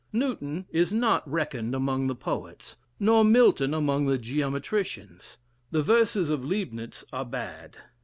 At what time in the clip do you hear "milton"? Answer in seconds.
3.23-3.71